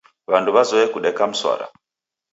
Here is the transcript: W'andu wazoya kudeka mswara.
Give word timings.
W'andu 0.29 0.49
wazoya 0.55 0.87
kudeka 0.93 1.23
mswara. 1.31 1.65